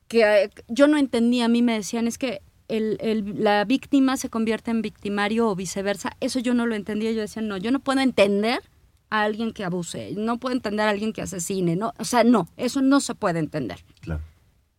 [0.07, 4.15] que eh, yo no entendía, a mí me decían, es que el, el, la víctima
[4.15, 6.15] se convierte en victimario o viceversa.
[6.21, 7.11] Eso yo no lo entendía.
[7.11, 8.61] Yo decía, no, yo no puedo entender
[9.11, 12.47] a alguien que abuse, no puedo entender a alguien que asesine, no, o sea, no,
[12.57, 13.83] eso no se puede entender.
[13.99, 14.21] Claro.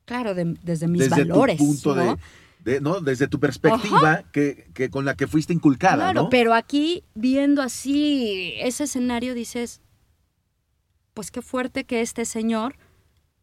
[0.04, 1.58] Claro, de, desde mis Desde valores.
[1.58, 2.18] tu punto ¿no?
[2.64, 3.00] de, de- ¿no?
[3.00, 6.28] Desde tu perspectiva que, que con la que fuiste inculcada, Claro, ¿no?
[6.30, 9.80] pero aquí viendo así ese escenario dices,
[11.14, 12.76] pues qué fuerte que este señor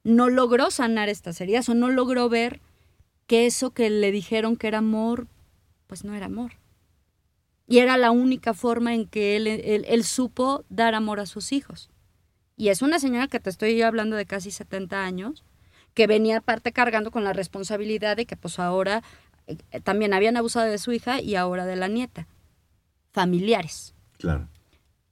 [0.04, 2.62] no logró sanar estas heridas o no logró ver
[3.28, 5.28] que eso que le dijeron que era amor,
[5.88, 6.54] pues no era amor.
[7.70, 11.52] Y era la única forma en que él, él, él supo dar amor a sus
[11.52, 11.92] hijos.
[12.58, 15.46] Y es una señora que te estoy hablando de casi 70 años,
[15.94, 19.04] que venía aparte cargando con la responsabilidad de que pues ahora
[19.46, 22.28] eh, también habían abusado de su hija y ahora de la nieta.
[23.12, 23.94] Familiares.
[24.18, 24.50] Claro.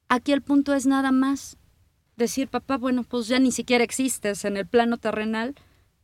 [0.10, 1.58] Aquí el punto es nada más
[2.16, 5.54] decir, papá, bueno, pues ya ni siquiera existes en el plano terrenal,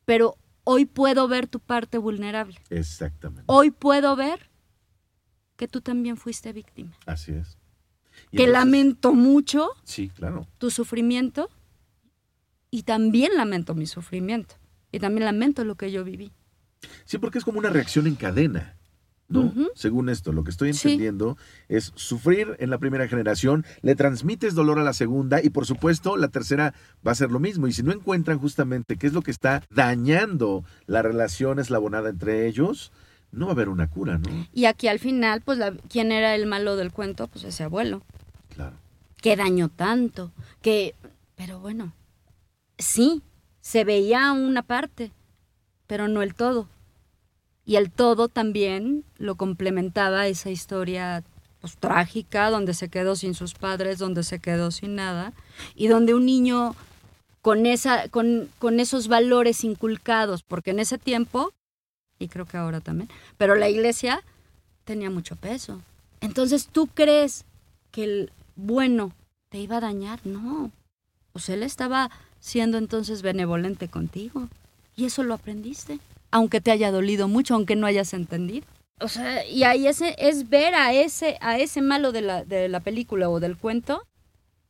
[0.06, 2.60] pero hoy puedo ver tu parte vulnerable.
[2.70, 3.44] Exactamente.
[3.48, 4.53] Hoy puedo ver
[5.64, 6.92] que tú también fuiste víctima.
[7.06, 7.58] Así es.
[8.32, 10.46] Y Que entonces- lamento mucho Sí, claro.
[10.58, 11.50] tu sufrimiento
[12.70, 14.56] y también lamento mi sufrimiento.
[14.92, 16.34] Y también lamento lo que yo viví.
[17.06, 18.76] Sí, porque es como una reacción en cadena.
[19.30, 19.52] ¿no?
[19.74, 20.90] Según esto, lo que estoy Sí.
[20.90, 25.66] entendiendo es sufrir en la primera generación, le transmites dolor a la segunda y por
[25.66, 26.76] supuesto la tercera
[27.08, 27.66] va a ser lo mismo.
[27.68, 32.46] Y si no encuentran justamente qué es lo que está dañando la relación eslabonada entre
[32.48, 32.92] ellos,
[33.34, 34.48] no va a haber una cura, ¿no?
[34.54, 37.28] Y aquí al final, pues, la- ¿quién era el malo del cuento?
[37.28, 38.02] Pues ese abuelo.
[38.56, 38.78] Claro.
[39.22, 40.94] que dañó tanto, que,
[41.36, 41.94] pero bueno,
[42.78, 43.22] sí,
[43.62, 45.12] se veía una parte,
[45.88, 46.68] pero no el todo.
[47.66, 51.24] Y el todo también lo complementaba esa historia
[51.62, 55.32] pues, trágica, donde se quedó sin sus padres, donde se quedó sin nada,
[55.74, 56.76] y donde un niño
[57.42, 61.54] con, esa, con, con esos valores inculcados, porque en ese tiempo,
[62.20, 64.24] y creo que ahora también, pero la iglesia
[64.84, 65.82] tenía mucho peso.
[66.22, 67.46] Entonces, ¿tú crees
[67.92, 69.12] que el bueno
[69.50, 70.20] te iba a dañar?
[70.26, 70.72] No.
[71.34, 74.48] Pues él estaba siendo entonces benevolente contigo.
[74.96, 76.00] Y eso lo aprendiste.
[76.32, 78.66] Aunque te haya dolido mucho, aunque no hayas entendido.
[79.00, 82.70] O sea, y ahí ese, es ver a ese, a ese malo de la, de
[82.70, 84.06] la película o del cuento,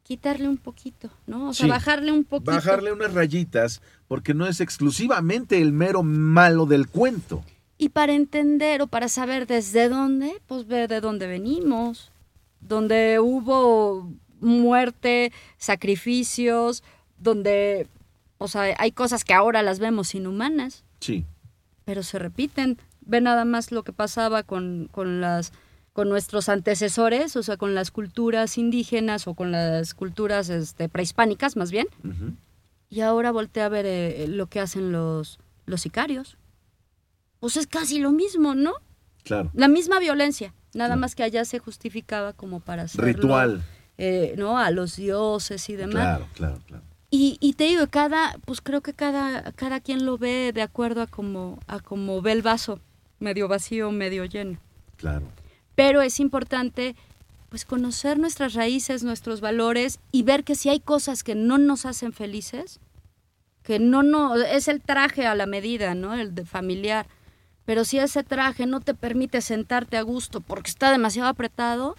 [0.03, 1.49] quitarle un poquito, ¿no?
[1.49, 1.69] O sea, Sí.
[1.69, 2.51] bajarle un poquito.
[2.51, 7.43] Bajarle unas rayitas porque no es exclusivamente el mero malo del cuento.
[7.77, 12.11] Y para entender o para saber desde dónde, pues ver de dónde venimos,
[12.59, 16.83] donde hubo muerte, sacrificios,
[17.17, 17.87] donde,
[18.37, 21.25] o sea, hay cosas que ahora las vemos inhumanas, Sí.
[21.85, 22.77] pero se repiten.
[23.05, 25.51] Ve nada más lo que pasaba con, con las
[25.93, 31.55] con nuestros antecesores, o sea, con las culturas indígenas o con las culturas este, prehispánicas
[31.55, 31.87] más bien,
[32.89, 36.37] y ahora voltea a ver eh, lo que hacen los, los sicarios.
[37.39, 38.73] Pues es casi lo mismo, ¿no?
[39.23, 39.51] Claro.
[39.53, 43.63] La misma violencia, nada más que allá se justificaba como para hacerlo, Ritual.
[43.97, 44.57] eh, ¿no?
[44.57, 45.93] A los dioses y demás.
[45.93, 46.83] Claro, claro, claro.
[47.11, 51.01] Y, y te digo, cada, pues creo que cada, cada quien lo ve de acuerdo
[51.03, 52.79] a como, a como ve el vaso,
[53.19, 54.57] medio vacío, medio lleno.
[54.97, 55.27] Claro.
[55.75, 56.95] Pero es importante
[57.49, 61.85] pues conocer nuestras raíces, nuestros valores y ver que si hay cosas que no nos
[61.85, 62.79] hacen felices,
[63.61, 66.15] que no no es el traje a la medida, ¿no?
[66.15, 67.05] El de familiar.
[67.65, 71.95] Pero si ese traje no te permite sentarte a gusto porque está demasiado apretado,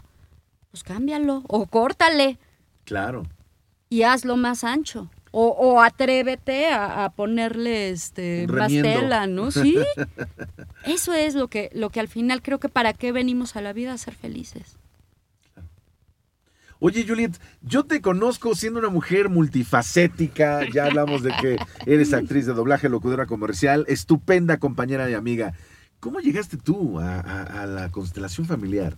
[0.70, 2.38] pues cámbialo o córtale
[2.84, 3.24] Claro.
[3.88, 5.08] y hazlo más ancho.
[5.36, 9.00] O, o atrévete a, a ponerle este Un más remiendo.
[9.00, 9.50] tela, ¿no?
[9.50, 9.76] Sí.
[10.86, 13.72] Eso es lo que, lo que al final creo que para qué venimos a la
[13.72, 14.76] vida a ser felices.
[16.80, 20.68] Oye, Juliet, yo te conozco siendo una mujer multifacética.
[20.70, 25.54] Ya hablamos de que eres actriz de doblaje, locutora comercial, estupenda compañera y amiga.
[26.00, 28.96] ¿Cómo llegaste tú a, a- a la constelación familiar?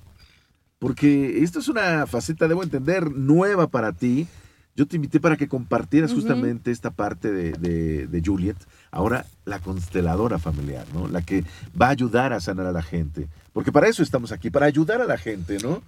[0.80, 4.26] Porque esto es una faceta, debo entender, nueva para ti,
[4.76, 8.56] Yo te invité para que compartieras justamente esta parte de, de- de Juliet,
[8.90, 11.08] ahora la consteladora familiar, ¿no?
[11.08, 11.44] La que
[11.80, 13.28] va a ayudar a sanar a la gente.
[13.54, 15.82] Porque para eso estamos aquí, para ayudar a la gente, ¿no?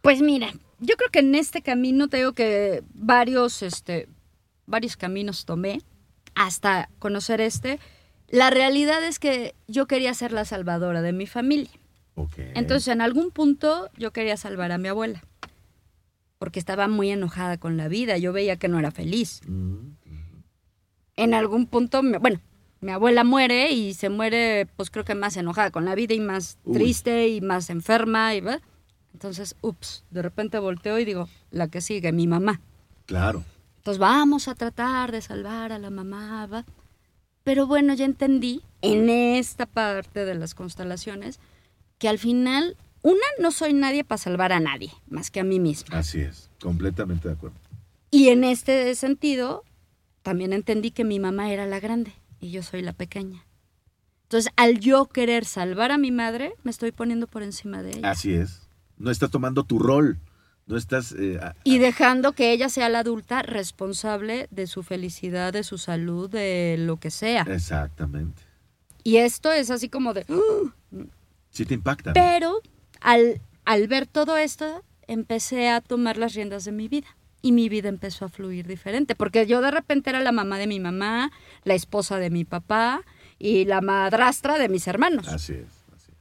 [0.00, 0.48] Pues mira,
[0.80, 4.08] yo creo que en este camino te digo que varios, este,
[4.66, 5.80] varios caminos tomé
[6.34, 7.78] hasta conocer este.
[8.28, 11.70] La realidad es que yo quería ser la salvadora de mi familia.
[12.16, 12.32] Ok.
[12.54, 15.22] Entonces, en algún punto yo quería salvar a mi abuela.
[16.42, 18.18] Porque estaba muy enojada con la vida.
[18.18, 19.42] Yo veía que no era feliz.
[19.46, 19.92] Mm,
[21.14, 22.40] En algún punto, me- bueno,
[22.80, 26.18] mi abuela muere y se muere, pues creo que más enojada con la vida y
[26.20, 26.74] más Uy.
[26.74, 28.34] triste y más enferma.
[28.34, 28.60] Y, ¿va?
[29.12, 32.60] Entonces, ups, de repente volteo y digo, la que sigue, mi mamá.
[33.06, 33.44] claro.
[33.76, 36.64] Entonces vamos a tratar de salvar a la mamá, ¿va?
[37.44, 41.38] Pero bueno, ya entendí en esta parte de las constelaciones
[41.98, 45.58] que al final, una, no soy nadie para salvar a nadie, más que a mí
[45.60, 45.98] misma.
[45.98, 47.56] Así es, completamente de acuerdo.
[48.10, 49.64] Y en este sentido,
[50.22, 53.44] también entendí que mi mamá era la grande y yo soy la pequeña.
[54.24, 58.10] Entonces, al yo querer salvar a mi madre, me estoy poniendo por encima de ella.
[58.10, 58.68] Así es.
[58.98, 60.18] No estás tomando tu rol,
[60.66, 61.12] no estás...
[61.12, 65.76] eh, a- Y dejando que ella sea la adulta responsable de su felicidad, de su
[65.76, 67.42] salud, de lo que sea.
[67.42, 68.42] Exactamente.
[69.04, 70.24] Y esto es así como de...
[70.28, 70.72] "Ugh".
[71.50, 72.10] Sí te impacta.
[72.10, 72.14] ¿no?
[73.02, 77.08] Al, al ver todo esto, empecé a tomar las riendas de mi vida.
[77.44, 79.14] Y mi vida empezó a fluir diferente.
[79.16, 81.32] Porque yo de repente era la mamá de mi mamá,
[81.64, 83.02] la esposa de mi papá
[83.38, 85.26] y la madrastra de mis hermanos.
[85.26, 85.66] Así es.
[85.92, 86.16] así es.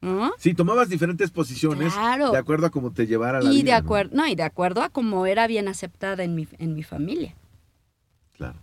[0.00, 0.32] ¿no?
[0.36, 2.32] Sí, tomabas diferentes posiciones Claro.
[2.32, 3.76] de acuerdo a cómo te llevara la Y vida.
[3.76, 3.86] de ¿no?
[3.86, 4.26] acuerdo, ¿no?
[4.26, 7.34] y de acuerdo a cómo era bien aceptada en mi, en mi familia.
[8.32, 8.58] Claro,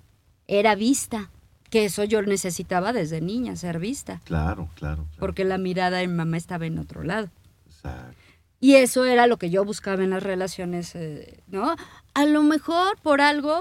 [0.48, 1.30] Era vista.
[1.70, 4.20] Que eso yo necesitaba desde niña, ser vista.
[4.26, 5.04] claro, claro.
[5.06, 5.08] claro.
[5.20, 7.30] Porque la mirada de mi mamá estaba en otro lado.
[7.84, 8.15] Exacto.
[8.60, 11.76] Y eso era lo que yo buscaba en las relaciones, eh, ¿no?
[12.13, 13.60] A lo mejor por algo,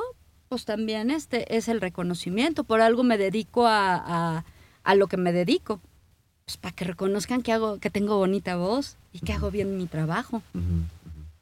[0.50, 4.44] pues también este es el reconocimiento, por algo me dedico a, a,
[4.84, 5.80] a lo que me dedico.
[6.44, 9.86] Pues para que reconozcan que hago, que tengo bonita voz y que hago bien mi
[9.86, 10.42] trabajo.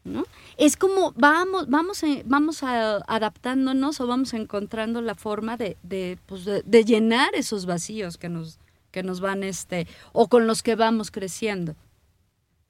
[0.04, 0.24] ¿no?
[0.56, 6.44] Es como vamos, vamos, vamos a- adaptándonos o vamos encontrando la forma de, de, pues
[6.44, 8.58] de, de llenar esos vacíos que nos,
[8.92, 11.74] que nos van, este, o con los que vamos creciendo.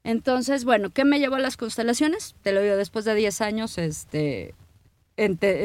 [0.08, 2.34] Entonces, bueno, ¿qué me llevó a las constelaciones?
[2.42, 4.54] Te lo digo, después de 10 años este,
[5.18, 5.56] ente-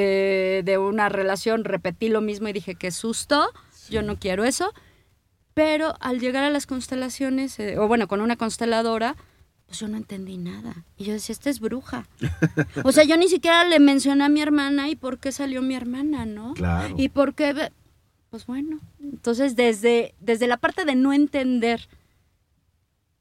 [0.58, 3.48] eh, de una relación, repetí lo mismo y dije, qué susto,
[3.90, 4.74] yo no quiero eso.
[5.54, 9.16] Pero al llegar a las constelaciones, eh, o bueno, con una consteladora,
[9.66, 10.84] pues yo no entendí nada.
[10.98, 12.06] Y yo decía, esta es bruja.
[12.84, 15.76] o sea, yo ni siquiera le mencioné a mi hermana y por qué salió mi
[15.76, 16.54] hermana, ¿no?
[16.54, 16.96] Claro.
[16.98, 17.72] Y por qué,
[18.30, 21.88] pues bueno, entonces desde, desde la parte de no entender,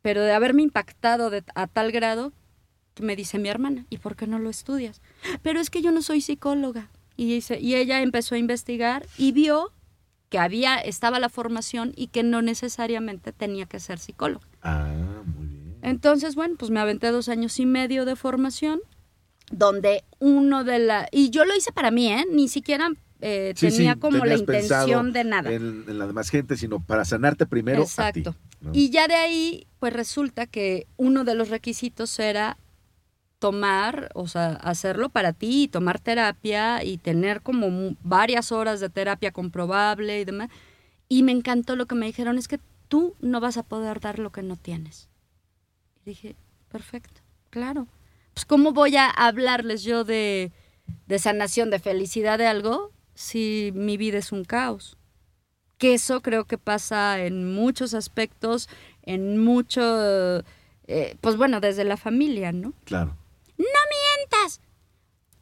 [0.02, 2.32] pero de haberme impactado de- a tal grado,
[2.94, 5.00] que me dice mi hermana, ¿y por qué no lo estudias?
[5.42, 6.90] Pero es que yo no soy psicóloga.
[7.16, 9.70] Y, dice, y ella empezó a investigar y vio
[10.28, 14.46] que había, estaba la formación y que no necesariamente tenía que ser psicóloga.
[14.62, 14.90] Ah,
[15.36, 15.76] muy bien.
[15.82, 18.80] Entonces, bueno, pues me aventé dos años y medio de formación,
[19.50, 21.08] donde uno de la...
[21.12, 22.24] Y yo lo hice para mí, ¿eh?
[22.30, 25.52] Ni siquiera eh, Sí, tenía sí, como la intención de nada.
[25.52, 28.30] En, en la demás gente, sino para sanarte primero Exacto.
[28.30, 28.38] a ti.
[28.72, 32.58] Y ya de ahí, pues resulta que uno de los requisitos era
[33.38, 39.32] tomar, o sea, hacerlo para ti tomar terapia y tener como varias horas de terapia
[39.32, 40.48] comprobable y demás.
[41.08, 44.20] Y me encantó lo que me dijeron, es que tú no vas a poder dar
[44.20, 45.08] lo que no tienes.
[46.04, 46.36] Y dije,
[46.70, 47.20] perfecto,
[47.50, 47.88] claro.
[48.32, 50.52] Pues ¿cómo voy a hablarles yo de,
[51.08, 54.96] de sanación, de felicidad de algo, si mi vida es un caos?
[55.82, 58.68] Que eso creo que pasa en muchos aspectos,
[59.02, 59.82] en mucho,
[60.86, 62.72] eh, pues bueno, desde la familia, ¿no?
[62.84, 63.16] Claro.
[63.58, 64.60] ¡Mientas!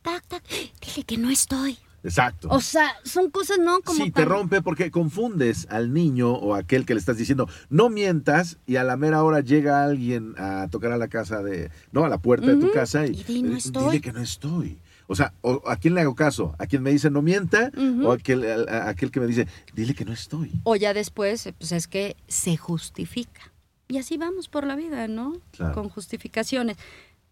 [0.01, 1.77] Tac, tac, dile que no estoy.
[2.03, 2.49] Exacto.
[2.51, 3.83] O sea, son cosas, ¿no?
[3.83, 7.91] Como sí, te rompe porque confundes al niño o aquel que le estás diciendo, no
[7.91, 12.07] mientas, y a la mera hora llega alguien a tocar a la casa de, no,
[12.07, 13.85] a la puerta de tu casa y, Y di, no eh, estoy.
[13.85, 14.79] dile que no estoy.
[15.13, 16.55] O sea, o- ¿a quién le hago caso?
[16.61, 17.73] ¿A quien me dice no mienta?
[18.05, 20.53] ¿O a aquel, a- a aquel que me dice, dile que no estoy?
[20.63, 23.51] O ya después, eh, pues es que se justifica.
[23.89, 25.33] Y así vamos por la vida, ¿no?
[25.51, 25.75] Claro.
[25.75, 26.77] Con justificaciones.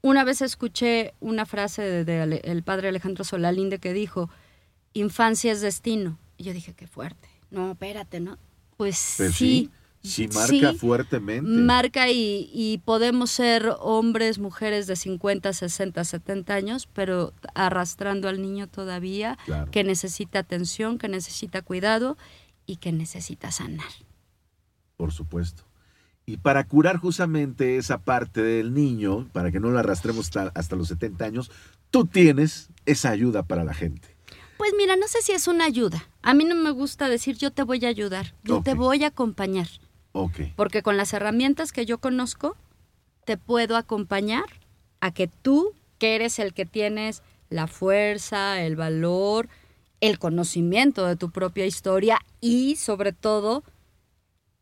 [0.02, 4.28] Una vez escuché una frase del de, el padre Alejandro Solalinde que dijo,
[4.92, 6.18] infancia es destino.
[6.36, 7.28] Y yo dije, qué fuerte.
[7.50, 8.38] No, espérate, ¿no?
[8.76, 9.38] Pues Pues sí.
[9.66, 9.70] sí,
[10.34, 11.50] marca sí, fuertemente.
[11.50, 18.40] Marca y, y podemos ser hombres, mujeres de 50, 60, 70 años, pero arrastrando al
[18.40, 19.70] niño todavía, Claro.
[19.70, 22.16] que necesita atención, que necesita cuidado
[22.66, 23.88] y que necesita sanar.
[24.96, 25.64] Por supuesto.
[26.26, 30.76] Y para curar justamente esa parte del niño, para que no lo arrastremos hasta, hasta
[30.76, 31.50] los 70 años,
[31.90, 34.14] tú tienes esa ayuda para la gente?
[34.58, 36.04] Pues mira, no sé si es una ayuda.
[36.20, 39.08] A mí no me gusta decir yo te voy a ayudar, yo te voy a
[39.08, 39.68] acompañar.
[40.57, 42.57] Porque con las herramientas que yo conozco,
[43.24, 44.44] te puedo acompañar
[45.00, 49.48] a que tú, que eres el que tienes la fuerza, el valor,
[50.00, 53.64] el conocimiento de tu propia historia y sobre todo,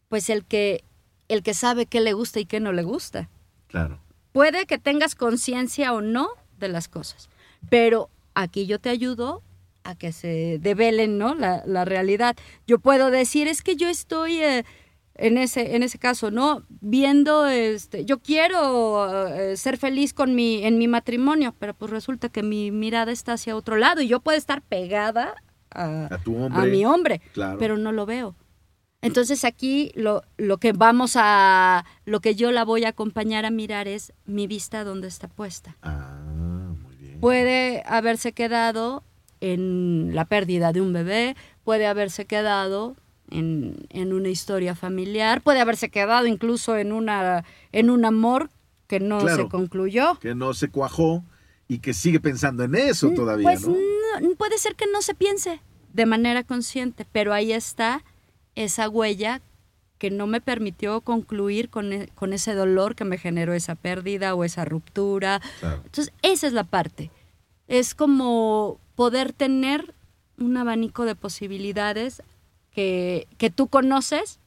[0.09, 0.85] pues el que,
[1.29, 3.29] el que sabe qué le gusta y qué no le gusta.
[3.69, 3.99] Claro.
[4.33, 7.29] Puede que tengas conciencia o no de las cosas,
[7.71, 9.43] pero aquí yo te ayudo
[9.85, 11.35] a que se develen ¿no?
[11.35, 12.37] la, la realidad.
[12.67, 14.65] Yo puedo decir, es que yo estoy eh,
[15.19, 16.63] en, ese, en ese caso, ¿no?
[16.69, 22.29] Viendo, este, yo quiero eh, ser feliz con mi, en mi matrimonio, pero pues resulta
[22.29, 25.35] que mi mirada está hacia otro lado y yo puedo estar pegada
[25.71, 26.61] a, A tu hombre.
[26.63, 27.59] a mi hombre, Claro.
[27.59, 28.35] pero no lo veo.
[29.03, 33.51] Entonces aquí lo, lo que vamos a, lo que yo la voy a acompañar a
[33.51, 35.77] mirar es mi vista dónde está puesta.
[35.83, 36.19] Ah,
[36.83, 37.21] muy bien.
[37.21, 39.05] Puede haberse quedado
[39.41, 42.97] en la pérdida de un bebé, puede haberse quedado
[43.31, 48.51] en, en una historia familiar, puede haberse quedado incluso en, una, en un amor
[48.87, 49.45] que no Claro.
[49.45, 50.19] se concluyó.
[50.21, 51.25] Que no se cuajó
[51.69, 53.75] y que sigue pensando en eso todavía, Pues ¿no?
[54.21, 55.61] no, puede ser que no se piense
[55.93, 58.05] de manera consciente, pero ahí está
[58.55, 59.41] esa huella
[59.99, 64.35] que no me permitió concluir con, e- con ese dolor que me generó esa pérdida
[64.35, 65.41] o esa ruptura.
[65.61, 65.81] Claro.
[65.85, 67.11] Entonces, esa es la parte.
[67.67, 69.95] Es como poder tener
[70.39, 72.23] un abanico de posibilidades
[72.77, 74.39] que, que tú conoces,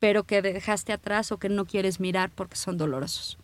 [0.00, 3.38] pero que dejaste atrás o que no quieres mirar porque son dolorosos.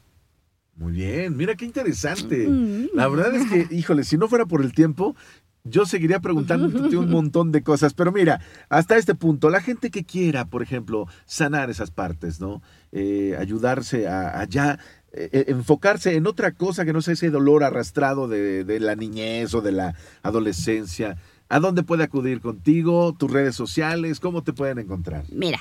[0.74, 2.48] Muy bien, mira qué interesante.
[2.48, 2.88] Mm.
[2.94, 5.14] La verdad es que, híjole, si no fuera por el tiempo,
[5.62, 7.94] yo seguiría preguntándote un montón de cosas.
[7.94, 12.62] Pero mira, hasta este punto, la gente que quiera, por ejemplo, sanar esas partes, ¿no?
[12.90, 14.80] Eh, ayudarse a, a ya
[15.12, 18.96] eh, eh, enfocarse en otra cosa que no sea ese dolor arrastrado de, de la
[18.96, 21.16] niñez o de la adolescencia.
[21.48, 23.14] ¿A dónde puede acudir contigo?
[23.16, 24.18] ¿Tus redes sociales?
[24.18, 25.24] ¿Cómo te pueden encontrar?
[25.30, 25.60] Mira,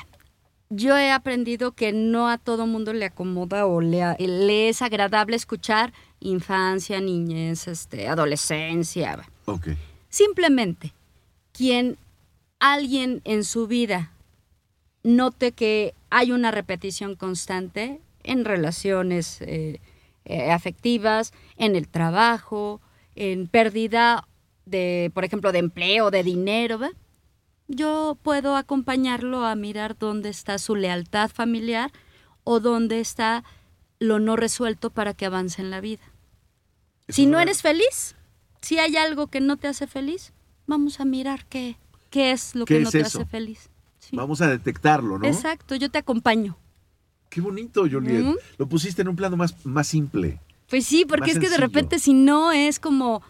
[0.69, 5.93] yo he aprendido que no a todo mundo le acomoda o le, es agradable escuchar
[6.19, 9.27] infancia, niñez, este, adolescencia.
[9.45, 9.69] Ok.
[10.09, 10.93] Simplemente,
[11.51, 11.97] quien
[12.59, 14.11] alguien en su vida
[15.03, 19.79] note que hay una repetición constante en relaciones eh,
[20.25, 22.81] eh, afectivas, en el trabajo,
[23.15, 24.27] en pérdida
[24.65, 26.89] de, por ejemplo, de empleo, de dinero, ¿ve?
[27.67, 31.91] yo puedo acompañarlo a mirar dónde está su lealtad familiar
[32.43, 33.43] o dónde está
[33.99, 36.04] lo no resuelto para que avance en la vida.
[37.08, 38.15] Eso Si no eres feliz,
[38.62, 40.34] si hay algo que no te hace feliz,
[40.67, 41.78] vamos a mirar qué,
[42.10, 43.69] qué es lo ¿Qué que no te hace feliz.
[43.99, 44.15] Sí.
[44.15, 45.28] Vamos a detectarlo, ¿no?
[45.28, 46.58] Exacto, yo te acompaño.
[47.30, 48.36] Qué bonito, Juliet.
[48.58, 50.39] Lo pusiste en un plano más, más simple.
[50.69, 53.23] Pues sí, porque es que de repente si no es como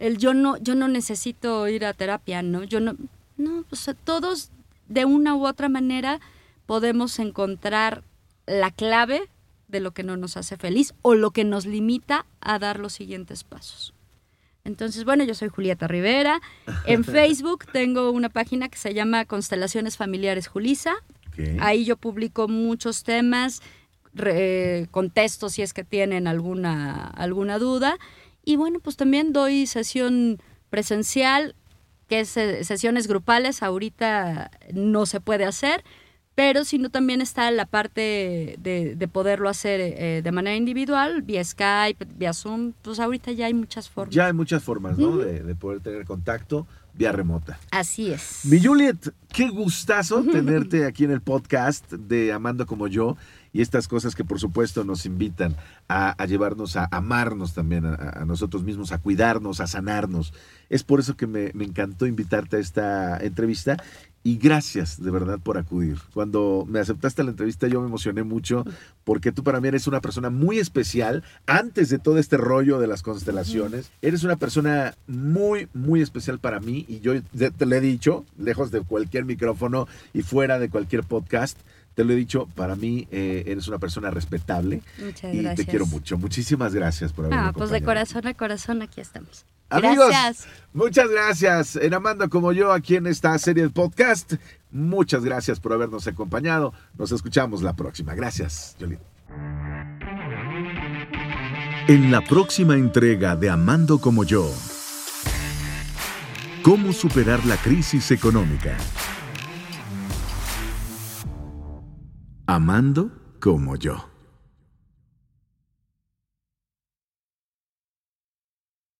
[0.00, 2.64] el yo no yo no necesito ir a terapia, ¿no?
[2.64, 2.96] Yo no
[3.36, 4.50] no, o sea, todos
[4.88, 6.18] de una u otra manera
[6.66, 8.02] podemos encontrar
[8.46, 9.22] la clave
[9.68, 12.92] de lo que no nos hace feliz o lo que nos limita a dar los
[12.94, 13.94] siguientes pasos.
[14.64, 16.40] Entonces, bueno, yo soy Julieta Rivera.
[16.86, 20.94] En Facebook tengo una página que se llama Constelaciones Familiares Julisa.
[21.60, 23.62] Ahí yo publico muchos temas,
[24.12, 27.96] re- contesto si es que tienen alguna, alguna duda.
[28.44, 30.38] Y bueno, pues también doy sesión
[30.70, 31.54] presencial,
[32.08, 35.84] que es eh, sesiones grupales, ahorita no se puede hacer,
[36.34, 41.22] pero si no también está la parte de, de poderlo hacer eh, de manera individual,
[41.22, 44.14] vía Skype, vía Zoom, pues ahorita ya hay muchas formas.
[44.14, 45.18] Ya hay muchas formas, ¿no?
[45.18, 47.58] de, de poder tener contacto vía remota.
[47.70, 48.40] Así es.
[48.44, 53.16] Mi Juliet, qué gustazo tenerte aquí en el podcast de Amando como yo
[53.52, 55.56] y estas cosas que por supuesto nos invitan
[55.88, 60.32] a, a llevarnos a amarnos también a, a nosotros mismos, a cuidarnos, a sanarnos.
[60.68, 63.76] Es por eso que me, me encantó invitarte a esta entrevista
[64.22, 65.98] y gracias de verdad por acudir.
[66.12, 68.64] Cuando me aceptaste la entrevista yo me emocioné mucho
[69.04, 72.86] porque tú para mí eres una persona muy especial antes de todo este rollo de
[72.86, 73.90] las constelaciones.
[74.02, 78.24] Eres una persona muy, muy especial para mí y yo te te lo he dicho,
[78.38, 81.58] lejos de cualquier micrófono y fuera de cualquier podcast.
[81.94, 85.56] Te lo he dicho, para mí eh, eres una persona respetable Muchas y gracias.
[85.56, 86.16] te quiero mucho.
[86.18, 89.44] Muchísimas gracias por haberme Ah, pues de corazón a corazón aquí estamos.
[89.72, 90.48] Amigos, Gracias.
[90.72, 94.34] muchas gracias en Amando como yo aquí en esta serie de podcast.
[94.72, 96.72] Muchas gracias por habernos acompañado.
[96.98, 98.14] Nos escuchamos la próxima.
[98.14, 99.02] Gracias, Yolita.
[101.86, 104.52] En la próxima entrega de Amando como yo.
[106.62, 108.76] ¿Cómo superar la crisis económica?
[112.52, 114.10] Amando como yo.